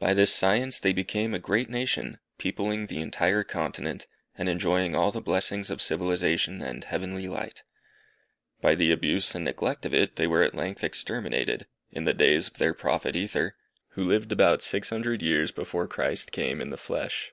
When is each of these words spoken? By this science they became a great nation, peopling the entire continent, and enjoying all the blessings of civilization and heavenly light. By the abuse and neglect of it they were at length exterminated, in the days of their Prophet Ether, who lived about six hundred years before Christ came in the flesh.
By 0.00 0.12
this 0.12 0.34
science 0.34 0.80
they 0.80 0.92
became 0.92 1.32
a 1.32 1.38
great 1.38 1.70
nation, 1.70 2.18
peopling 2.36 2.86
the 2.86 2.98
entire 3.00 3.44
continent, 3.44 4.08
and 4.34 4.48
enjoying 4.48 4.96
all 4.96 5.12
the 5.12 5.20
blessings 5.20 5.70
of 5.70 5.80
civilization 5.80 6.60
and 6.60 6.82
heavenly 6.82 7.28
light. 7.28 7.62
By 8.60 8.74
the 8.74 8.90
abuse 8.90 9.36
and 9.36 9.44
neglect 9.44 9.86
of 9.86 9.94
it 9.94 10.16
they 10.16 10.26
were 10.26 10.42
at 10.42 10.56
length 10.56 10.82
exterminated, 10.82 11.68
in 11.92 12.02
the 12.06 12.12
days 12.12 12.48
of 12.48 12.54
their 12.54 12.74
Prophet 12.74 13.14
Ether, 13.14 13.54
who 13.90 14.02
lived 14.02 14.32
about 14.32 14.62
six 14.62 14.90
hundred 14.90 15.22
years 15.22 15.52
before 15.52 15.86
Christ 15.86 16.32
came 16.32 16.60
in 16.60 16.70
the 16.70 16.76
flesh. 16.76 17.30